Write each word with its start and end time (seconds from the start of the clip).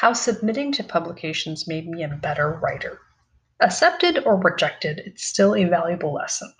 How 0.00 0.12
submitting 0.12 0.70
to 0.74 0.84
publications 0.84 1.66
made 1.66 1.88
me 1.88 2.04
a 2.04 2.08
better 2.08 2.52
writer. 2.62 3.00
Accepted 3.58 4.24
or 4.24 4.36
rejected, 4.36 5.00
it's 5.00 5.24
still 5.24 5.56
a 5.56 5.64
valuable 5.64 6.14
lesson. 6.14 6.54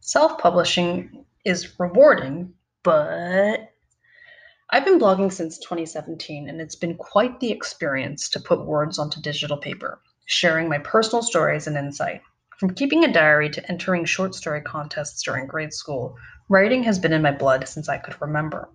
Self 0.00 0.36
publishing 0.36 1.24
is 1.46 1.80
rewarding, 1.80 2.52
but 2.82 3.72
I've 4.68 4.84
been 4.84 4.98
blogging 4.98 5.32
since 5.32 5.56
2017, 5.56 6.50
and 6.50 6.60
it's 6.60 6.76
been 6.76 6.98
quite 6.98 7.40
the 7.40 7.50
experience 7.50 8.28
to 8.28 8.40
put 8.40 8.66
words 8.66 8.98
onto 8.98 9.22
digital 9.22 9.56
paper, 9.56 9.98
sharing 10.26 10.68
my 10.68 10.80
personal 10.80 11.22
stories 11.22 11.66
and 11.66 11.78
insight. 11.78 12.20
From 12.58 12.74
keeping 12.74 13.04
a 13.04 13.10
diary 13.10 13.48
to 13.48 13.70
entering 13.70 14.04
short 14.04 14.34
story 14.34 14.60
contests 14.60 15.22
during 15.22 15.46
grade 15.46 15.72
school, 15.72 16.14
writing 16.50 16.82
has 16.82 16.98
been 16.98 17.14
in 17.14 17.22
my 17.22 17.32
blood 17.32 17.66
since 17.66 17.88
I 17.88 17.96
could 17.96 18.20
remember. 18.20 18.68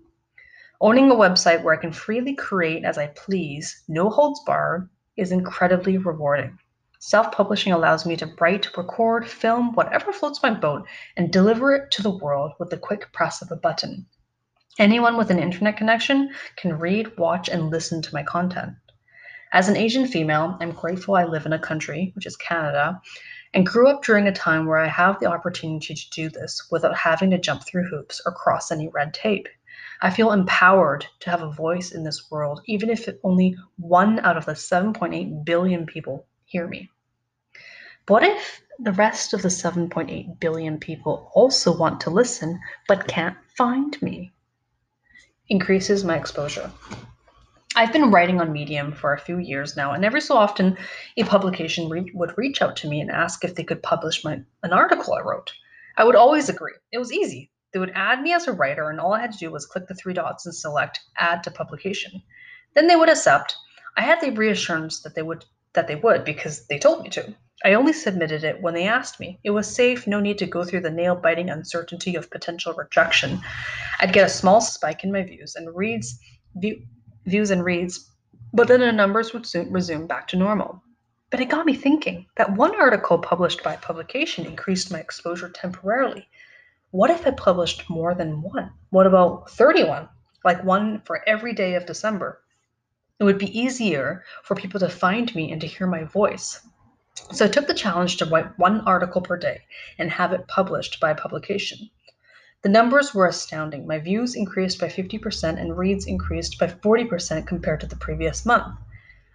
Owning 0.81 1.11
a 1.11 1.15
website 1.15 1.63
where 1.63 1.73
I 1.73 1.81
can 1.81 1.91
freely 1.91 2.35
create 2.35 2.83
as 2.83 2.97
I 2.97 3.07
please, 3.07 3.83
no 3.87 4.09
holds 4.09 4.41
barred, 4.45 4.89
is 5.15 5.31
incredibly 5.31 5.97
rewarding. 5.97 6.57
Self 6.99 7.31
publishing 7.31 7.73
allows 7.73 8.05
me 8.05 8.15
to 8.15 8.33
write, 8.39 8.75
record, 8.77 9.27
film, 9.27 9.73
whatever 9.73 10.13
floats 10.13 10.41
my 10.41 10.51
boat, 10.51 10.87
and 11.17 11.31
deliver 11.31 11.75
it 11.75 11.91
to 11.91 12.01
the 12.01 12.17
world 12.17 12.53
with 12.59 12.69
the 12.69 12.77
quick 12.77 13.11
press 13.11 13.41
of 13.41 13.51
a 13.51 13.55
button. 13.55 14.05
Anyone 14.79 15.17
with 15.17 15.29
an 15.29 15.37
internet 15.37 15.77
connection 15.77 16.33
can 16.55 16.79
read, 16.79 17.17
watch, 17.17 17.49
and 17.49 17.69
listen 17.69 18.01
to 18.01 18.13
my 18.13 18.23
content. 18.23 18.73
As 19.51 19.69
an 19.69 19.77
Asian 19.77 20.07
female, 20.07 20.57
I'm 20.59 20.71
grateful 20.71 21.15
I 21.15 21.25
live 21.25 21.45
in 21.45 21.53
a 21.53 21.59
country, 21.59 22.11
which 22.15 22.25
is 22.25 22.35
Canada, 22.35 22.99
and 23.53 23.67
grew 23.67 23.87
up 23.87 24.03
during 24.03 24.27
a 24.27 24.31
time 24.31 24.65
where 24.65 24.79
I 24.79 24.87
have 24.87 25.19
the 25.19 25.27
opportunity 25.27 25.93
to 25.93 26.09
do 26.09 26.29
this 26.29 26.67
without 26.71 26.97
having 26.97 27.29
to 27.29 27.37
jump 27.37 27.63
through 27.63 27.87
hoops 27.87 28.19
or 28.25 28.31
cross 28.31 28.71
any 28.71 28.87
red 28.87 29.13
tape. 29.13 29.47
I 30.01 30.09
feel 30.09 30.31
empowered 30.31 31.05
to 31.21 31.29
have 31.29 31.41
a 31.41 31.51
voice 31.51 31.91
in 31.91 32.03
this 32.03 32.29
world, 32.29 32.61
even 32.65 32.89
if 32.89 33.07
only 33.23 33.55
one 33.77 34.19
out 34.19 34.37
of 34.37 34.45
the 34.45 34.53
7.8 34.53 35.45
billion 35.45 35.85
people 35.85 36.27
hear 36.45 36.67
me. 36.67 36.89
What 38.07 38.23
if 38.23 38.61
the 38.79 38.91
rest 38.91 39.33
of 39.33 39.41
the 39.41 39.47
7.8 39.47 40.39
billion 40.39 40.77
people 40.77 41.31
also 41.33 41.75
want 41.75 42.01
to 42.01 42.09
listen 42.09 42.59
but 42.87 43.07
can't 43.07 43.37
find 43.55 43.99
me? 44.01 44.33
Increases 45.47 46.03
my 46.03 46.17
exposure. 46.17 46.69
I've 47.75 47.93
been 47.93 48.11
writing 48.11 48.41
on 48.41 48.51
Medium 48.51 48.91
for 48.91 49.13
a 49.13 49.19
few 49.19 49.39
years 49.39 49.77
now, 49.77 49.93
and 49.93 50.03
every 50.03 50.21
so 50.21 50.35
often 50.35 50.77
a 51.17 51.23
publication 51.23 51.89
re- 51.89 52.11
would 52.13 52.37
reach 52.37 52.61
out 52.61 52.75
to 52.77 52.89
me 52.89 52.99
and 52.99 53.09
ask 53.09 53.43
if 53.43 53.55
they 53.55 53.63
could 53.63 53.81
publish 53.81 54.23
my, 54.23 54.41
an 54.63 54.73
article 54.73 55.13
I 55.13 55.21
wrote. 55.21 55.53
I 55.95 56.03
would 56.03 56.15
always 56.15 56.49
agree. 56.49 56.73
It 56.91 56.97
was 56.97 57.13
easy. 57.13 57.51
They 57.73 57.79
would 57.79 57.91
add 57.95 58.21
me 58.21 58.33
as 58.33 58.47
a 58.47 58.53
writer, 58.53 58.89
and 58.89 58.99
all 58.99 59.13
I 59.13 59.21
had 59.21 59.31
to 59.31 59.37
do 59.37 59.51
was 59.51 59.65
click 59.65 59.87
the 59.87 59.95
three 59.95 60.13
dots 60.13 60.45
and 60.45 60.53
select 60.53 60.99
Add 61.17 61.43
to 61.43 61.51
Publication. 61.51 62.21
Then 62.75 62.87
they 62.87 62.95
would 62.95 63.09
accept. 63.09 63.55
I 63.97 64.01
had 64.01 64.21
the 64.21 64.29
reassurance 64.29 65.01
that 65.01 65.15
they 65.15 65.23
would 65.23 65.45
that 65.73 65.87
they 65.87 65.95
would 65.95 66.23
because 66.23 66.67
they 66.67 66.77
told 66.77 67.03
me 67.03 67.09
to. 67.09 67.35
I 67.65 67.73
only 67.73 67.93
submitted 67.93 68.43
it 68.43 68.61
when 68.61 68.73
they 68.73 68.87
asked 68.87 69.19
me. 69.19 69.39
It 69.43 69.51
was 69.51 69.73
safe, 69.73 70.05
no 70.05 70.19
need 70.19 70.37
to 70.37 70.45
go 70.45 70.63
through 70.63 70.81
the 70.81 70.91
nail 70.91 71.15
biting 71.15 71.49
uncertainty 71.49 72.15
of 72.15 72.29
potential 72.29 72.73
rejection. 72.73 73.39
I'd 73.99 74.13
get 74.13 74.27
a 74.27 74.29
small 74.29 74.61
spike 74.61 75.03
in 75.03 75.11
my 75.11 75.23
views 75.23 75.55
and 75.55 75.75
reads, 75.75 76.19
view, 76.55 76.83
views 77.25 77.49
and 77.51 77.63
reads, 77.63 78.11
but 78.53 78.67
then 78.67 78.81
the 78.81 78.91
numbers 78.91 79.33
would 79.33 79.47
soon 79.47 79.71
resume 79.71 80.05
back 80.05 80.27
to 80.27 80.37
normal. 80.37 80.83
But 81.31 81.39
it 81.39 81.49
got 81.49 81.65
me 81.65 81.73
thinking 81.73 82.27
that 82.35 82.53
one 82.55 82.75
article 82.75 83.17
published 83.17 83.63
by 83.63 83.77
publication 83.77 84.45
increased 84.45 84.91
my 84.91 84.99
exposure 84.99 85.49
temporarily. 85.49 86.27
What 86.93 87.09
if 87.09 87.25
I 87.25 87.31
published 87.31 87.89
more 87.89 88.13
than 88.13 88.43
one? 88.43 88.69
What 88.91 89.07
about 89.07 89.49
31? 89.49 90.07
Like 90.45 90.63
one 90.63 91.01
for 91.05 91.27
every 91.27 91.51
day 91.51 91.73
of 91.73 91.87
December. 91.87 92.39
It 93.19 93.23
would 93.23 93.39
be 93.39 93.59
easier 93.59 94.23
for 94.43 94.53
people 94.53 94.79
to 94.79 94.89
find 94.89 95.33
me 95.33 95.51
and 95.51 95.59
to 95.61 95.65
hear 95.65 95.87
my 95.87 96.03
voice. 96.03 96.61
So 97.31 97.45
I 97.45 97.47
took 97.47 97.65
the 97.65 97.73
challenge 97.73 98.17
to 98.17 98.25
write 98.25 98.59
one 98.59 98.81
article 98.81 99.21
per 99.21 99.37
day 99.37 99.61
and 99.97 100.11
have 100.11 100.33
it 100.33 100.47
published 100.47 100.99
by 100.99 101.15
publication. 101.15 101.89
The 102.61 102.69
numbers 102.69 103.11
were 103.11 103.25
astounding. 103.25 103.87
My 103.87 103.97
views 103.97 104.35
increased 104.35 104.79
by 104.79 104.89
50% 104.89 105.59
and 105.59 105.75
reads 105.75 106.05
increased 106.05 106.59
by 106.59 106.67
40% 106.67 107.47
compared 107.47 107.79
to 107.79 107.87
the 107.87 107.95
previous 107.95 108.45
month. 108.45 108.77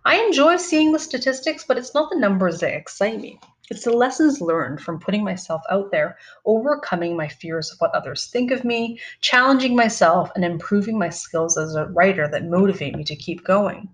I 0.09 0.17
enjoy 0.25 0.57
seeing 0.57 0.93
the 0.93 0.99
statistics, 0.99 1.67
but 1.69 1.77
it's 1.77 1.93
not 1.93 2.09
the 2.09 2.19
numbers 2.19 2.61
that 2.61 2.75
excite 2.75 3.21
me. 3.21 3.39
It's 3.71 3.85
the 3.85 3.93
lessons 3.93 4.41
learned 4.41 4.81
from 4.81 4.99
putting 4.99 5.23
myself 5.23 5.61
out 5.69 5.91
there, 5.91 6.17
overcoming 6.47 7.15
my 7.15 7.29
fears 7.29 7.71
of 7.71 7.79
what 7.79 7.95
others 7.95 8.29
think 8.29 8.51
of 8.51 8.65
me, 8.65 8.99
challenging 9.21 9.77
myself, 9.77 10.31
and 10.35 10.47
improving 10.47 10.99
my 10.99 11.11
skills 11.11 11.59
as 11.59 11.75
a 11.75 11.89
writer 11.89 12.27
that 12.27 12.47
motivate 12.47 12.97
me 12.97 13.05
to 13.05 13.15
keep 13.17 13.45
going. 13.45 13.87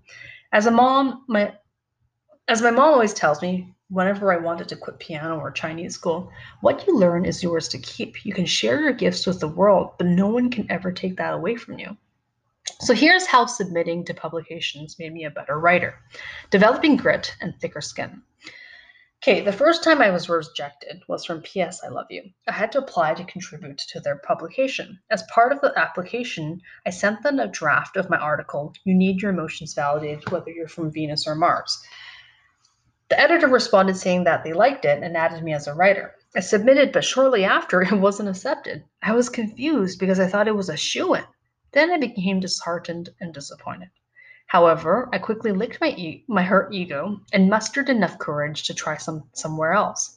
As 0.52 0.66
a 0.66 0.70
mom, 0.70 1.24
my 1.26 1.52
as 2.46 2.62
my 2.62 2.70
mom 2.70 2.94
always 2.94 3.12
tells 3.12 3.42
me, 3.42 3.74
whenever 3.88 4.32
I 4.32 4.36
wanted 4.36 4.68
to 4.68 4.76
quit 4.76 5.00
piano 5.00 5.40
or 5.40 5.50
Chinese 5.50 5.94
school, 5.94 6.30
what 6.60 6.86
you 6.86 6.96
learn 6.96 7.24
is 7.24 7.42
yours 7.42 7.66
to 7.70 7.78
keep. 7.78 8.24
You 8.24 8.32
can 8.32 8.46
share 8.46 8.80
your 8.80 8.92
gifts 8.92 9.26
with 9.26 9.40
the 9.40 9.48
world, 9.48 9.94
but 9.98 10.06
no 10.06 10.28
one 10.28 10.48
can 10.48 10.70
ever 10.70 10.92
take 10.92 11.16
that 11.16 11.34
away 11.34 11.56
from 11.56 11.80
you. 11.80 11.96
So 12.80 12.92
here's 12.92 13.26
how 13.26 13.46
submitting 13.46 14.04
to 14.06 14.14
publications 14.14 14.98
made 14.98 15.12
me 15.12 15.24
a 15.24 15.30
better 15.30 15.58
writer 15.58 15.94
developing 16.50 16.96
grit 16.96 17.34
and 17.40 17.54
thicker 17.60 17.80
skin. 17.80 18.22
Okay, 19.22 19.40
the 19.40 19.52
first 19.52 19.82
time 19.82 20.02
I 20.02 20.10
was 20.10 20.28
rejected 20.28 21.02
was 21.08 21.24
from 21.24 21.40
PS 21.42 21.82
I 21.82 21.88
Love 21.88 22.08
You. 22.10 22.24
I 22.46 22.52
had 22.52 22.72
to 22.72 22.78
apply 22.78 23.14
to 23.14 23.24
contribute 23.24 23.78
to 23.78 24.00
their 24.00 24.16
publication. 24.16 24.98
As 25.10 25.22
part 25.32 25.52
of 25.52 25.60
the 25.62 25.72
application, 25.78 26.60
I 26.84 26.90
sent 26.90 27.22
them 27.22 27.38
a 27.38 27.46
draft 27.46 27.96
of 27.96 28.10
my 28.10 28.18
article, 28.18 28.74
You 28.84 28.92
Need 28.92 29.22
Your 29.22 29.30
Emotions 29.30 29.72
Validated, 29.72 30.30
whether 30.30 30.50
you're 30.50 30.68
from 30.68 30.92
Venus 30.92 31.26
or 31.26 31.34
Mars. 31.36 31.82
The 33.08 33.18
editor 33.18 33.46
responded 33.46 33.96
saying 33.96 34.24
that 34.24 34.44
they 34.44 34.52
liked 34.52 34.84
it 34.84 35.02
and 35.02 35.16
added 35.16 35.42
me 35.42 35.54
as 35.54 35.68
a 35.68 35.74
writer. 35.74 36.14
I 36.36 36.40
submitted, 36.40 36.92
but 36.92 37.04
shortly 37.04 37.44
after, 37.44 37.80
it 37.90 37.94
wasn't 37.94 38.28
accepted. 38.28 38.84
I 39.00 39.12
was 39.12 39.28
confused 39.28 40.00
because 40.00 40.20
I 40.20 40.26
thought 40.26 40.48
it 40.48 40.56
was 40.56 40.68
a 40.68 40.76
shoo 40.76 41.14
in. 41.14 41.24
Then 41.74 41.90
I 41.90 41.98
became 41.98 42.38
disheartened 42.38 43.10
and 43.20 43.34
disappointed. 43.34 43.90
However, 44.46 45.08
I 45.12 45.18
quickly 45.18 45.50
licked 45.50 45.80
my 45.80 45.88
e- 45.88 46.24
my 46.28 46.44
hurt 46.44 46.72
ego 46.72 47.20
and 47.32 47.50
mustered 47.50 47.88
enough 47.88 48.18
courage 48.18 48.62
to 48.64 48.74
try 48.74 48.96
some 48.96 49.24
somewhere 49.32 49.72
else. 49.72 50.16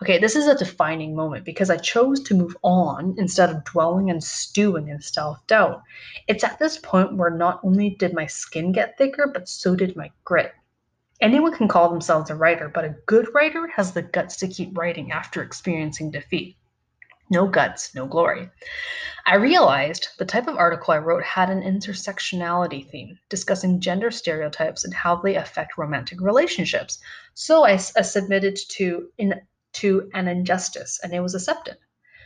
Okay, 0.00 0.18
this 0.18 0.36
is 0.36 0.46
a 0.46 0.54
defining 0.56 1.16
moment 1.16 1.44
because 1.44 1.70
I 1.70 1.76
chose 1.76 2.20
to 2.20 2.36
move 2.36 2.56
on 2.62 3.16
instead 3.18 3.50
of 3.50 3.64
dwelling 3.64 4.10
and 4.10 4.22
stewing 4.22 4.88
in 4.88 5.00
self-doubt. 5.00 5.82
It's 6.28 6.44
at 6.44 6.60
this 6.60 6.78
point 6.78 7.16
where 7.16 7.30
not 7.30 7.60
only 7.64 7.90
did 7.90 8.14
my 8.14 8.26
skin 8.26 8.70
get 8.70 8.96
thicker, 8.96 9.26
but 9.26 9.48
so 9.48 9.74
did 9.74 9.96
my 9.96 10.12
grit. 10.24 10.52
Anyone 11.20 11.56
can 11.56 11.66
call 11.68 11.88
themselves 11.88 12.30
a 12.30 12.36
writer, 12.36 12.68
but 12.68 12.84
a 12.84 12.96
good 13.06 13.26
writer 13.34 13.66
has 13.68 13.92
the 13.92 14.02
guts 14.02 14.36
to 14.36 14.48
keep 14.48 14.78
writing 14.78 15.10
after 15.10 15.42
experiencing 15.42 16.12
defeat. 16.12 16.56
No 17.30 17.46
guts, 17.46 17.94
no 17.94 18.06
glory. 18.06 18.50
I 19.24 19.36
realized 19.36 20.08
the 20.18 20.24
type 20.24 20.48
of 20.48 20.56
article 20.56 20.92
I 20.92 20.98
wrote 20.98 21.22
had 21.22 21.48
an 21.48 21.62
intersectionality 21.62 22.90
theme, 22.90 23.18
discussing 23.28 23.80
gender 23.80 24.10
stereotypes 24.10 24.84
and 24.84 24.92
how 24.92 25.16
they 25.16 25.36
affect 25.36 25.78
romantic 25.78 26.20
relationships. 26.20 26.98
So 27.34 27.64
I, 27.64 27.74
I 27.74 28.02
submitted 28.02 28.58
to 28.70 29.08
in, 29.18 29.40
to 29.74 30.10
an 30.14 30.28
injustice, 30.28 30.98
and 31.02 31.14
it 31.14 31.20
was 31.20 31.34
accepted. 31.34 31.76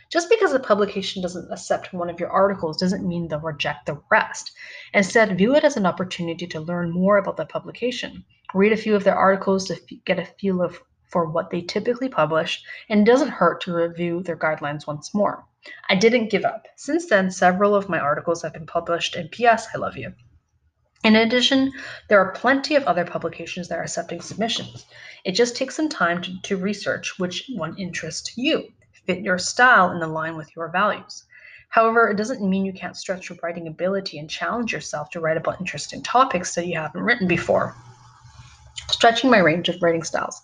Just 0.09 0.29
because 0.29 0.53
a 0.53 0.59
publication 0.59 1.21
doesn't 1.21 1.51
accept 1.51 1.93
one 1.93 2.09
of 2.09 2.19
your 2.19 2.29
articles 2.29 2.77
doesn't 2.77 3.07
mean 3.07 3.27
they'll 3.27 3.39
reject 3.39 3.85
the 3.85 4.01
rest. 4.09 4.51
Instead, 4.93 5.37
view 5.37 5.55
it 5.55 5.63
as 5.63 5.77
an 5.77 5.85
opportunity 5.85 6.47
to 6.47 6.59
learn 6.59 6.91
more 6.91 7.17
about 7.17 7.37
the 7.37 7.45
publication. 7.45 8.25
Read 8.53 8.71
a 8.71 8.77
few 8.77 8.95
of 8.95 9.03
their 9.03 9.17
articles 9.17 9.67
to 9.67 9.75
get 10.05 10.17
a 10.17 10.25
feel 10.25 10.61
of 10.61 10.81
for 11.07 11.25
what 11.25 11.49
they 11.49 11.61
typically 11.61 12.09
publish, 12.09 12.63
and 12.89 13.01
it 13.01 13.11
doesn't 13.11 13.29
hurt 13.29 13.61
to 13.61 13.73
review 13.73 14.21
their 14.21 14.35
guidelines 14.35 14.85
once 14.85 15.13
more. 15.13 15.45
I 15.89 15.95
didn't 15.95 16.29
give 16.29 16.45
up. 16.45 16.67
Since 16.75 17.07
then, 17.07 17.31
several 17.31 17.75
of 17.75 17.89
my 17.89 17.99
articles 17.99 18.41
have 18.41 18.53
been 18.53 18.65
published 18.65 19.15
in 19.15 19.29
PS 19.29 19.67
I 19.73 19.77
Love 19.77 19.97
You. 19.97 20.13
In 21.03 21.15
addition, 21.15 21.71
there 22.09 22.19
are 22.19 22.31
plenty 22.31 22.75
of 22.75 22.83
other 22.83 23.05
publications 23.05 23.67
that 23.67 23.79
are 23.79 23.83
accepting 23.83 24.19
submissions. 24.19 24.85
It 25.23 25.33
just 25.33 25.55
takes 25.55 25.75
some 25.75 25.89
time 25.89 26.21
to, 26.23 26.41
to 26.41 26.57
research 26.57 27.17
which 27.19 27.49
one 27.55 27.77
interests 27.77 28.37
you, 28.37 28.67
fit 29.05 29.19
your 29.19 29.37
style, 29.37 29.89
and 29.91 30.03
align 30.03 30.35
with 30.35 30.53
your 30.55 30.69
values. 30.69 31.23
However, 31.69 32.09
it 32.09 32.17
doesn't 32.17 32.47
mean 32.47 32.65
you 32.65 32.73
can't 32.73 32.97
stretch 32.97 33.29
your 33.29 33.37
writing 33.43 33.67
ability 33.67 34.17
and 34.19 34.29
challenge 34.29 34.73
yourself 34.73 35.09
to 35.11 35.19
write 35.19 35.37
about 35.37 35.59
interesting 35.59 36.01
topics 36.01 36.55
that 36.55 36.67
you 36.67 36.77
haven't 36.77 37.03
written 37.03 37.27
before 37.27 37.75
stretching 38.89 39.29
my 39.29 39.39
range 39.39 39.69
of 39.69 39.81
writing 39.81 40.03
styles. 40.03 40.41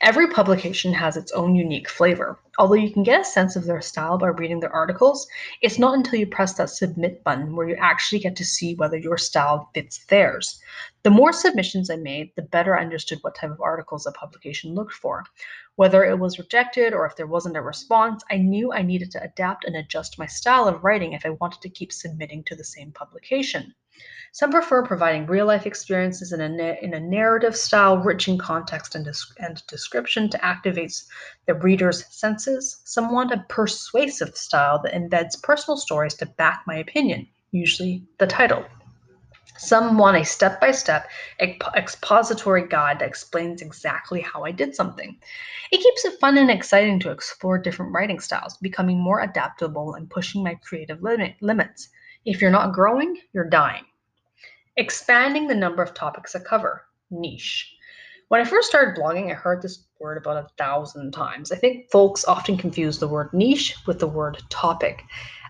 Every 0.00 0.28
publication 0.28 0.92
has 0.92 1.16
its 1.16 1.32
own 1.32 1.54
unique 1.54 1.88
flavor. 1.88 2.38
Although 2.58 2.74
you 2.74 2.90
can 2.90 3.02
get 3.02 3.20
a 3.20 3.24
sense 3.24 3.54
of 3.54 3.64
their 3.64 3.82
style 3.82 4.16
by 4.16 4.28
reading 4.28 4.60
their 4.60 4.72
articles, 4.72 5.28
it's 5.60 5.78
not 5.78 5.94
until 5.94 6.18
you 6.18 6.26
press 6.26 6.54
that 6.54 6.70
submit 6.70 7.22
button 7.22 7.54
where 7.54 7.68
you 7.68 7.76
actually 7.78 8.18
get 8.18 8.34
to 8.36 8.44
see 8.44 8.74
whether 8.74 8.96
your 8.96 9.18
style 9.18 9.70
fits 9.74 10.04
theirs. 10.06 10.60
The 11.02 11.10
more 11.10 11.32
submissions 11.32 11.90
I 11.90 11.96
made, 11.96 12.34
the 12.34 12.42
better 12.42 12.76
I 12.76 12.82
understood 12.82 13.18
what 13.20 13.34
type 13.34 13.50
of 13.50 13.60
articles 13.60 14.06
a 14.06 14.12
publication 14.12 14.74
looked 14.74 14.94
for. 14.94 15.24
Whether 15.74 16.04
it 16.04 16.18
was 16.18 16.38
rejected 16.38 16.94
or 16.94 17.04
if 17.04 17.16
there 17.16 17.26
wasn't 17.26 17.56
a 17.56 17.62
response, 17.62 18.24
I 18.30 18.38
knew 18.38 18.72
I 18.72 18.82
needed 18.82 19.10
to 19.12 19.22
adapt 19.22 19.64
and 19.64 19.76
adjust 19.76 20.18
my 20.18 20.26
style 20.26 20.66
of 20.66 20.82
writing 20.82 21.12
if 21.12 21.26
I 21.26 21.30
wanted 21.30 21.60
to 21.60 21.68
keep 21.68 21.92
submitting 21.92 22.42
to 22.44 22.56
the 22.56 22.64
same 22.64 22.92
publication. 22.92 23.74
Some 24.32 24.50
prefer 24.50 24.84
providing 24.84 25.24
real 25.24 25.46
life 25.46 25.64
experiences 25.64 26.30
in 26.30 26.42
a, 26.42 26.78
in 26.82 26.92
a 26.92 27.00
narrative 27.00 27.56
style 27.56 27.96
rich 27.96 28.28
in 28.28 28.36
context 28.36 28.94
and, 28.94 29.08
and 29.38 29.66
description 29.66 30.28
to 30.28 30.44
activate 30.44 31.02
the 31.46 31.54
reader's 31.54 32.04
Some 32.84 33.12
want 33.12 33.32
a 33.32 33.44
persuasive 33.48 34.36
style 34.36 34.80
that 34.82 34.94
embeds 34.94 35.42
personal 35.42 35.76
stories 35.76 36.14
to 36.14 36.26
back 36.26 36.62
my 36.66 36.76
opinion, 36.76 37.26
usually 37.50 38.02
the 38.18 38.26
title. 38.26 38.64
Some 39.58 39.96
want 39.96 40.18
a 40.18 40.24
step 40.24 40.60
by 40.60 40.70
step 40.70 41.08
expository 41.40 42.68
guide 42.68 42.98
that 42.98 43.08
explains 43.08 43.62
exactly 43.62 44.20
how 44.20 44.44
I 44.44 44.50
did 44.50 44.74
something. 44.74 45.18
It 45.72 45.80
keeps 45.80 46.04
it 46.04 46.20
fun 46.20 46.36
and 46.36 46.50
exciting 46.50 47.00
to 47.00 47.10
explore 47.10 47.56
different 47.56 47.92
writing 47.92 48.20
styles, 48.20 48.58
becoming 48.58 49.00
more 49.00 49.20
adaptable 49.20 49.94
and 49.94 50.10
pushing 50.10 50.42
my 50.42 50.56
creative 50.56 51.02
limit, 51.02 51.36
limits. 51.40 51.88
If 52.26 52.42
you're 52.42 52.50
not 52.50 52.74
growing, 52.74 53.16
you're 53.32 53.48
dying. 53.48 53.84
Expanding 54.76 55.46
the 55.48 55.54
number 55.54 55.82
of 55.82 55.94
topics 55.94 56.36
I 56.36 56.40
cover. 56.40 56.84
Niche. 57.10 57.75
When 58.28 58.40
I 58.40 58.44
first 58.44 58.68
started 58.68 59.00
blogging, 59.00 59.30
I 59.30 59.34
heard 59.34 59.62
this 59.62 59.86
word 60.00 60.18
about 60.18 60.44
a 60.44 60.48
thousand 60.58 61.12
times. 61.12 61.52
I 61.52 61.56
think 61.56 61.92
folks 61.92 62.24
often 62.24 62.56
confuse 62.56 62.98
the 62.98 63.06
word 63.06 63.32
niche 63.32 63.76
with 63.86 64.00
the 64.00 64.08
word 64.08 64.42
topic. 64.50 65.04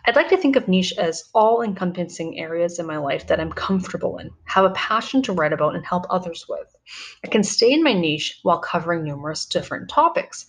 I'd 0.04 0.14
like 0.14 0.28
to 0.28 0.36
think 0.36 0.56
of 0.56 0.68
niche 0.68 0.92
as 0.98 1.24
all 1.34 1.62
encompassing 1.62 2.38
areas 2.38 2.78
in 2.78 2.86
my 2.86 2.98
life 2.98 3.28
that 3.28 3.40
I'm 3.40 3.50
comfortable 3.50 4.18
in, 4.18 4.30
have 4.44 4.66
a 4.66 4.70
passion 4.70 5.22
to 5.22 5.32
write 5.32 5.54
about, 5.54 5.74
and 5.74 5.86
help 5.86 6.04
others 6.10 6.44
with. 6.50 6.76
I 7.24 7.28
can 7.28 7.42
stay 7.42 7.72
in 7.72 7.82
my 7.82 7.94
niche 7.94 8.40
while 8.42 8.58
covering 8.58 9.04
numerous 9.04 9.46
different 9.46 9.88
topics. 9.88 10.44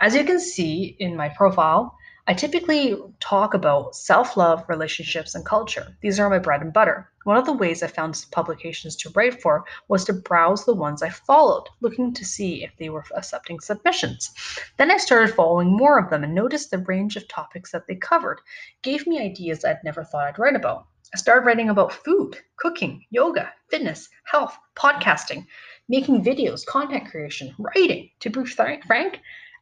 As 0.00 0.16
you 0.16 0.24
can 0.24 0.40
see 0.40 0.96
in 0.98 1.16
my 1.16 1.28
profile, 1.28 1.96
I 2.30 2.34
typically 2.34 2.94
talk 3.20 3.54
about 3.54 3.96
self 3.96 4.36
love, 4.36 4.62
relationships, 4.68 5.34
and 5.34 5.46
culture. 5.46 5.96
These 6.02 6.20
are 6.20 6.28
my 6.28 6.38
bread 6.38 6.60
and 6.60 6.74
butter. 6.74 7.10
One 7.24 7.38
of 7.38 7.46
the 7.46 7.54
ways 7.54 7.82
I 7.82 7.86
found 7.86 8.22
publications 8.32 8.96
to 8.96 9.10
write 9.14 9.40
for 9.40 9.64
was 9.88 10.04
to 10.04 10.12
browse 10.12 10.66
the 10.66 10.74
ones 10.74 11.02
I 11.02 11.08
followed, 11.08 11.70
looking 11.80 12.12
to 12.12 12.26
see 12.26 12.62
if 12.62 12.76
they 12.76 12.90
were 12.90 13.06
accepting 13.16 13.60
submissions. 13.60 14.30
Then 14.76 14.90
I 14.90 14.98
started 14.98 15.34
following 15.34 15.74
more 15.74 15.98
of 15.98 16.10
them 16.10 16.22
and 16.22 16.34
noticed 16.34 16.70
the 16.70 16.76
range 16.76 17.16
of 17.16 17.26
topics 17.28 17.72
that 17.72 17.86
they 17.86 17.94
covered 17.94 18.42
gave 18.82 19.06
me 19.06 19.18
ideas 19.18 19.64
I'd 19.64 19.82
never 19.82 20.04
thought 20.04 20.28
I'd 20.28 20.38
write 20.38 20.54
about. 20.54 20.86
I 21.14 21.16
started 21.16 21.46
writing 21.46 21.70
about 21.70 21.94
food, 21.94 22.36
cooking, 22.56 23.06
yoga, 23.08 23.54
fitness, 23.70 24.06
health, 24.24 24.54
podcasting, 24.76 25.46
making 25.88 26.22
videos, 26.22 26.66
content 26.66 27.10
creation, 27.10 27.54
writing. 27.58 28.10
To 28.20 28.28
be 28.28 28.44
frank, 28.44 28.84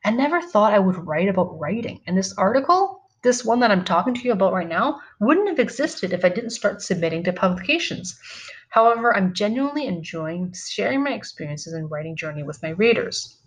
I 0.07 0.11
never 0.11 0.41
thought 0.41 0.73
I 0.73 0.79
would 0.79 1.05
write 1.05 1.29
about 1.29 1.59
writing. 1.59 2.01
And 2.07 2.17
this 2.17 2.33
article, 2.39 3.03
this 3.23 3.45
one 3.45 3.59
that 3.59 3.73
I'm 3.73 3.85
talking 3.85 4.15
to 4.15 4.21
you 4.21 4.31
about 4.31 4.53
right 4.53 4.69
now, 4.69 5.01
wouldn't 5.19 5.49
have 5.49 5.59
existed 5.59 6.13
if 6.13 6.25
I 6.25 6.29
didn't 6.29 6.51
start 6.51 6.81
submitting 6.81 7.25
to 7.25 7.33
publications. 7.33 8.17
However, 8.69 9.17
I'm 9.17 9.35
genuinely 9.35 9.89
enjoying 9.89 10.55
sharing 10.55 11.03
my 11.03 11.11
experiences 11.11 11.73
and 11.73 11.91
writing 11.91 12.15
journey 12.15 12.45
with 12.45 12.63
my 12.63 12.69
readers. 12.69 13.39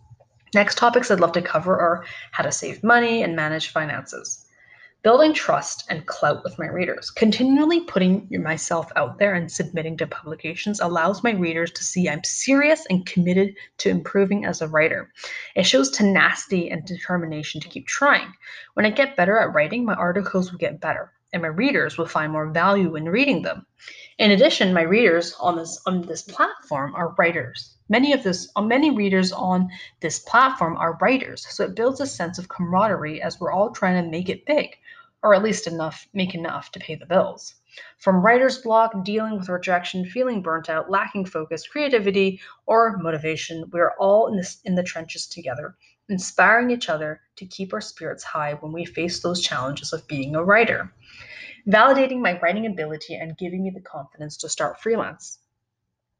Next 0.54 0.78
topics 0.78 1.10
I'd 1.10 1.22
love 1.22 1.32
to 1.32 1.42
cover 1.42 1.80
are 1.80 2.04
how 2.32 2.44
to 2.44 2.52
save 2.52 2.84
money 2.84 3.24
and 3.24 3.38
manage 3.38 3.70
finances 3.70 4.46
building 5.01 5.34
trust 5.34 5.86
and 5.90 6.06
clout 6.06 6.44
with 6.44 6.60
my 6.60 6.68
readers. 6.68 7.10
Continually 7.10 7.81
putting 7.81 8.28
myself 8.44 8.92
out 8.96 9.18
there 9.18 9.34
and 9.34 9.51
submitting 9.51 9.96
to 9.98 10.07
publications 10.07 10.81
allows 10.81 11.24
my 11.24 11.31
readers 11.31 11.72
to 11.72 11.84
see 11.84 12.10
I'm 12.10 12.24
serious 12.24 12.86
and 12.90 13.06
committed 13.06 13.56
to 13.78 13.90
improving 13.90 14.46
as 14.46 14.62
a 14.62 14.68
writer. 14.68 15.12
It 15.56 15.63
shows 15.63 15.90
tenacity 15.90 16.69
and 16.69 16.86
determination 16.86 17.62
to 17.62 17.69
keep 17.69 17.88
trying. 17.88 18.34
When 18.74 18.86
I 18.86 18.90
get 18.90 19.16
better 19.16 19.40
at 19.40 19.54
writing, 19.54 19.86
my 19.86 19.94
articles 19.94 20.51
will 20.51 20.60
get 20.60 20.81
better 20.81 21.12
and 21.31 21.42
my 21.42 21.48
readers 21.48 21.98
will 21.98 22.06
find 22.06 22.31
more 22.31 22.50
value 22.50 22.96
in 22.96 23.10
reading 23.10 23.42
them. 23.42 23.66
In 24.18 24.31
addition, 24.31 24.74
my 24.74 24.81
readers 24.81 25.34
on 25.40 25.58
this 25.58 25.81
on 25.86 26.02
this 26.02 26.22
platform 26.22 26.96
are 26.96 27.16
writers. 27.18 27.76
Many 27.88 28.14
of 28.14 28.24
this 28.24 28.52
uh, 28.56 28.62
many 28.62 28.92
readers 28.92 29.31
on 29.31 29.70
this 30.00 30.20
platform 30.20 30.78
are 30.78 30.98
writers, 31.02 31.48
so 31.50 31.64
it 31.64 31.76
builds 31.76 32.02
a 32.02 32.08
sense 32.08 32.38
of 32.38 32.50
camaraderie 32.50 33.22
as 33.22 33.40
we're 33.40 33.52
all 33.52 33.72
trying 33.72 34.04
to 34.04 34.10
make 34.10 34.30
it 34.30 34.46
big 34.46 34.78
or 35.22 35.34
at 35.36 35.44
least 35.44 35.68
enough 35.68 36.08
make 36.14 36.34
enough 36.34 36.72
to 36.72 36.80
pay 36.80 36.96
the 36.96 37.06
bills. 37.06 37.56
From 37.98 38.22
writer's 38.22 38.58
block, 38.58 39.04
dealing 39.04 39.38
with 39.38 39.50
rejection, 39.50 40.06
feeling 40.06 40.42
burnt 40.42 40.70
out, 40.70 40.90
lacking 40.90 41.26
focus, 41.26 41.68
creativity, 41.68 42.40
or 42.66 42.98
motivation, 42.98 43.70
we 43.72 43.80
are 43.80 43.96
all 44.00 44.28
in 44.28 44.38
this 44.38 44.62
in 44.66 44.76
the 44.76 44.84
trenches 44.84 45.28
together, 45.28 45.76
inspiring 46.10 46.72
each 46.72 46.90
other 46.90 47.22
to 47.38 47.46
keep 47.46 47.74
our 47.74 47.82
spirits 47.82 48.24
high 48.24 48.54
when 48.56 48.72
we 48.72 48.86
face 48.86 49.22
those 49.22 49.42
challenges 49.42 49.94
of 49.94 50.08
being 50.08 50.36
a 50.36 50.44
writer. 50.44 50.94
Validating 51.68 52.20
my 52.20 52.40
writing 52.40 52.66
ability 52.66 53.16
and 53.16 53.38
giving 53.38 53.64
me 53.64 53.70
the 53.70 53.82
confidence 53.82 54.38
to 54.38 54.50
start 54.50 54.82
freelance. 54.82 55.40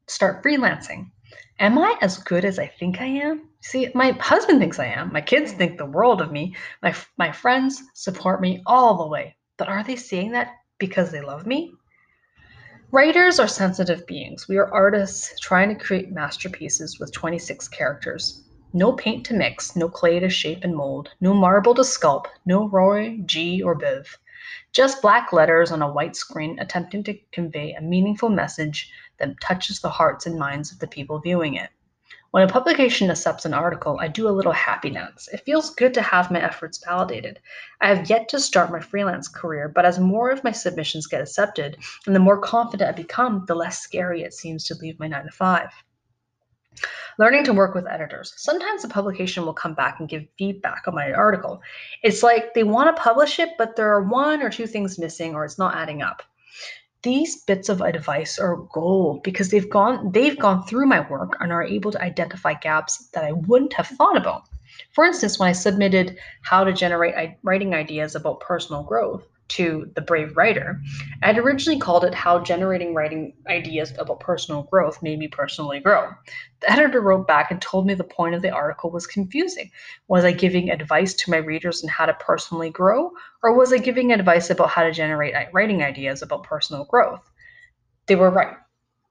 Start 0.06 0.42
freelancing. 0.42 1.10
Am 1.58 1.78
I 1.78 1.96
as 2.00 2.18
good 2.18 2.44
as 2.44 2.58
I 2.58 2.66
think 2.66 3.00
I 3.00 3.06
am? 3.06 3.48
See, 3.60 3.90
my 3.94 4.12
husband 4.12 4.60
thinks 4.60 4.78
I 4.78 4.86
am. 4.86 5.12
My 5.12 5.20
kids 5.20 5.52
think 5.52 5.76
the 5.76 5.86
world 5.86 6.20
of 6.20 6.32
me. 6.32 6.56
My, 6.82 6.94
my 7.18 7.32
friends 7.32 7.82
support 7.94 8.40
me 8.40 8.62
all 8.66 8.96
the 8.96 9.06
way. 9.06 9.36
But 9.56 9.68
are 9.68 9.84
they 9.84 9.96
saying 9.96 10.32
that 10.32 10.54
because 10.78 11.10
they 11.10 11.20
love 11.20 11.46
me? 11.46 11.74
Writers 12.92 13.38
are 13.38 13.46
sensitive 13.46 14.06
beings. 14.06 14.48
We 14.48 14.56
are 14.56 14.72
artists 14.72 15.38
trying 15.38 15.68
to 15.68 15.84
create 15.84 16.10
masterpieces 16.10 16.98
with 16.98 17.12
26 17.12 17.68
characters. 17.68 18.42
No 18.72 18.92
paint 18.92 19.26
to 19.26 19.34
mix, 19.34 19.74
no 19.74 19.88
clay 19.88 20.20
to 20.20 20.30
shape 20.30 20.62
and 20.62 20.76
mold, 20.76 21.10
no 21.20 21.34
marble 21.34 21.74
to 21.74 21.82
sculpt, 21.82 22.26
no 22.46 22.68
Roy, 22.68 23.18
G, 23.26 23.60
or 23.60 23.76
Biv. 23.76 24.16
Just 24.70 25.02
black 25.02 25.32
letters 25.32 25.72
on 25.72 25.82
a 25.82 25.92
white 25.92 26.14
screen 26.14 26.56
attempting 26.60 27.02
to 27.02 27.18
convey 27.32 27.72
a 27.72 27.80
meaningful 27.80 28.28
message 28.28 28.92
that 29.18 29.40
touches 29.40 29.80
the 29.80 29.90
hearts 29.90 30.24
and 30.24 30.38
minds 30.38 30.70
of 30.70 30.78
the 30.78 30.86
people 30.86 31.18
viewing 31.18 31.54
it. 31.54 31.70
When 32.30 32.44
a 32.44 32.52
publication 32.52 33.10
accepts 33.10 33.44
an 33.44 33.54
article, 33.54 33.98
I 34.00 34.06
do 34.06 34.28
a 34.28 34.30
little 34.30 34.52
happy 34.52 34.90
dance. 34.90 35.26
It 35.32 35.40
feels 35.40 35.74
good 35.74 35.92
to 35.94 36.02
have 36.02 36.30
my 36.30 36.40
efforts 36.40 36.84
validated. 36.84 37.40
I 37.80 37.88
have 37.92 38.08
yet 38.08 38.28
to 38.28 38.38
start 38.38 38.70
my 38.70 38.78
freelance 38.78 39.26
career, 39.26 39.68
but 39.68 39.84
as 39.84 39.98
more 39.98 40.30
of 40.30 40.44
my 40.44 40.52
submissions 40.52 41.08
get 41.08 41.22
accepted 41.22 41.76
and 42.06 42.14
the 42.14 42.20
more 42.20 42.40
confident 42.40 42.88
I 42.88 42.92
become, 42.92 43.46
the 43.48 43.56
less 43.56 43.80
scary 43.80 44.22
it 44.22 44.32
seems 44.32 44.62
to 44.66 44.76
leave 44.76 45.00
my 45.00 45.08
9 45.08 45.24
to 45.24 45.32
5. 45.32 45.70
Learning 47.20 47.44
to 47.44 47.52
work 47.52 47.74
with 47.74 47.86
editors. 47.86 48.32
Sometimes 48.38 48.82
a 48.82 48.88
publication 48.88 49.44
will 49.44 49.52
come 49.52 49.74
back 49.74 50.00
and 50.00 50.08
give 50.08 50.24
feedback 50.38 50.88
on 50.88 50.94
my 50.94 51.12
article. 51.12 51.60
It's 52.02 52.22
like 52.22 52.54
they 52.54 52.62
want 52.62 52.96
to 52.96 53.02
publish 53.02 53.38
it, 53.38 53.50
but 53.58 53.76
there 53.76 53.92
are 53.92 54.02
one 54.02 54.40
or 54.40 54.48
two 54.48 54.66
things 54.66 54.98
missing 54.98 55.34
or 55.34 55.44
it's 55.44 55.58
not 55.58 55.76
adding 55.76 56.00
up 56.00 56.22
these 57.02 57.42
bits 57.44 57.68
of 57.68 57.80
advice 57.80 58.38
are 58.38 58.56
gold 58.56 59.22
because 59.22 59.50
they've 59.50 59.70
gone 59.70 60.12
they've 60.12 60.38
gone 60.38 60.62
through 60.64 60.86
my 60.86 61.00
work 61.08 61.36
and 61.40 61.52
are 61.52 61.62
able 61.62 61.90
to 61.90 62.02
identify 62.02 62.52
gaps 62.54 63.08
that 63.14 63.24
I 63.24 63.32
wouldn't 63.32 63.72
have 63.74 63.86
thought 63.86 64.16
about. 64.16 64.42
For 64.92 65.04
instance, 65.04 65.38
when 65.38 65.48
I 65.48 65.52
submitted 65.52 66.18
how 66.42 66.64
to 66.64 66.72
generate 66.72 67.36
writing 67.42 67.74
ideas 67.74 68.14
about 68.14 68.40
personal 68.40 68.82
growth, 68.82 69.26
to 69.50 69.90
The 69.94 70.00
Brave 70.00 70.36
Writer. 70.36 70.80
I 71.22 71.26
had 71.26 71.38
originally 71.38 71.78
called 71.78 72.04
it 72.04 72.14
How 72.14 72.38
Generating 72.38 72.94
Writing 72.94 73.34
Ideas 73.48 73.92
About 73.98 74.20
Personal 74.20 74.62
Growth 74.64 75.02
Made 75.02 75.18
Me 75.18 75.28
Personally 75.28 75.80
Grow. 75.80 76.10
The 76.60 76.72
editor 76.72 77.00
wrote 77.00 77.26
back 77.26 77.50
and 77.50 77.60
told 77.60 77.86
me 77.86 77.94
the 77.94 78.04
point 78.04 78.34
of 78.34 78.42
the 78.42 78.50
article 78.50 78.90
was 78.90 79.06
confusing. 79.06 79.70
Was 80.08 80.24
I 80.24 80.32
giving 80.32 80.70
advice 80.70 81.14
to 81.14 81.30
my 81.30 81.38
readers 81.38 81.82
on 81.82 81.88
how 81.88 82.06
to 82.06 82.14
personally 82.14 82.70
grow, 82.70 83.10
or 83.42 83.56
was 83.56 83.72
I 83.72 83.78
giving 83.78 84.12
advice 84.12 84.50
about 84.50 84.70
how 84.70 84.82
to 84.84 84.92
generate 84.92 85.34
writing 85.52 85.82
ideas 85.82 86.22
about 86.22 86.44
personal 86.44 86.84
growth? 86.84 87.28
They 88.06 88.16
were 88.16 88.30
right. 88.30 88.56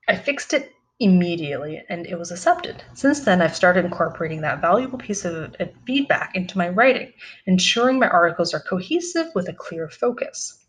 I 0.08 0.16
fixed 0.16 0.54
it 0.54 0.72
immediately 1.00 1.82
and 1.88 2.06
it 2.08 2.20
was 2.20 2.32
accepted. 2.32 2.84
Since 2.94 3.22
then, 3.22 3.42
I've 3.42 3.56
started 3.56 3.86
incorporating 3.86 4.42
that 4.42 4.62
valuable 4.62 4.98
piece 4.98 5.24
of 5.24 5.56
uh, 5.60 5.66
feedback 5.86 6.36
into 6.36 6.58
my 6.58 6.70
writing, 6.70 7.14
ensuring 7.46 8.00
my 8.00 8.10
articles 8.10 8.54
are 8.54 8.60
cohesive 8.60 9.28
with 9.34 9.48
a 9.48 9.54
clear 9.54 9.88
focus. 9.90 10.66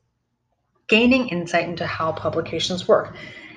Gaining 0.89 1.29
insight 1.29 1.69
into 1.69 1.87
how 1.87 2.13
publications 2.13 2.87
work. 2.87 3.15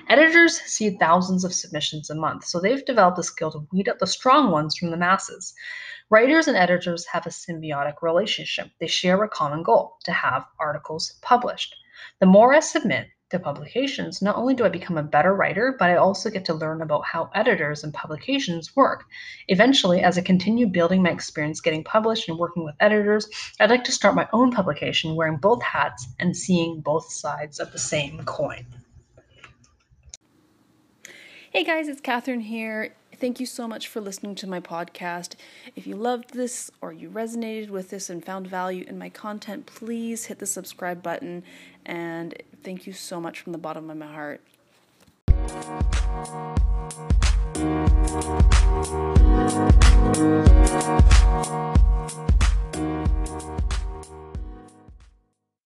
Editors 0.08 0.60
see 0.60 0.90
thousands 0.90 1.44
of 1.44 1.54
submissions 1.54 2.10
a 2.10 2.14
month, 2.14 2.44
so 2.44 2.60
they've 2.60 2.84
developed 2.84 3.16
the 3.16 3.22
skill 3.22 3.50
to 3.52 3.66
weed 3.72 3.88
out 3.88 3.98
the 4.00 4.06
strong 4.06 4.50
ones 4.50 4.76
from 4.76 4.90
the 4.90 4.96
masses. 4.96 5.54
Writers 6.10 6.46
and 6.46 6.56
editors 6.56 7.06
have 7.06 7.26
a 7.26 7.30
symbiotic 7.30 8.02
relationship. 8.02 8.68
They 8.78 8.86
share 8.86 9.22
a 9.22 9.28
common 9.28 9.62
goal 9.62 9.96
to 10.04 10.12
have 10.12 10.44
articles 10.60 11.18
published. 11.22 11.74
The 12.20 12.26
more 12.26 12.52
I 12.52 12.60
submit, 12.60 13.08
to 13.34 13.40
publications, 13.40 14.22
not 14.22 14.36
only 14.36 14.54
do 14.54 14.64
I 14.64 14.68
become 14.68 14.96
a 14.96 15.02
better 15.02 15.34
writer, 15.34 15.76
but 15.78 15.90
I 15.90 15.96
also 15.96 16.30
get 16.30 16.44
to 16.46 16.54
learn 16.54 16.80
about 16.82 17.04
how 17.04 17.30
editors 17.34 17.84
and 17.84 17.92
publications 17.92 18.74
work. 18.76 19.04
Eventually, 19.48 20.02
as 20.02 20.16
I 20.16 20.22
continue 20.22 20.66
building 20.66 21.02
my 21.02 21.10
experience 21.10 21.60
getting 21.60 21.84
published 21.84 22.28
and 22.28 22.38
working 22.38 22.64
with 22.64 22.76
editors, 22.80 23.28
I'd 23.60 23.70
like 23.70 23.84
to 23.84 23.92
start 23.92 24.14
my 24.14 24.28
own 24.32 24.52
publication 24.52 25.16
wearing 25.16 25.36
both 25.36 25.62
hats 25.62 26.06
and 26.20 26.36
seeing 26.36 26.80
both 26.80 27.10
sides 27.10 27.58
of 27.58 27.72
the 27.72 27.78
same 27.78 28.22
coin. 28.24 28.66
Hey 31.52 31.64
guys, 31.64 31.88
it's 31.88 32.00
Catherine 32.00 32.40
here. 32.40 32.94
Thank 33.20 33.40
you 33.40 33.46
so 33.46 33.68
much 33.68 33.88
for 33.88 34.00
listening 34.00 34.34
to 34.36 34.46
my 34.46 34.60
podcast. 34.60 35.34
If 35.76 35.86
you 35.86 35.94
loved 35.96 36.34
this 36.34 36.70
or 36.80 36.92
you 36.92 37.08
resonated 37.08 37.70
with 37.70 37.90
this 37.90 38.10
and 38.10 38.24
found 38.24 38.46
value 38.46 38.84
in 38.88 38.98
my 38.98 39.08
content, 39.08 39.66
please 39.66 40.26
hit 40.26 40.38
the 40.40 40.46
subscribe 40.46 41.02
button. 41.02 41.44
And 41.86 42.34
thank 42.62 42.86
you 42.86 42.92
so 42.92 43.20
much 43.20 43.40
from 43.40 43.52
the 43.52 43.58
bottom 43.58 43.88
of 43.90 43.96
my 43.96 44.06
heart. 44.06 44.40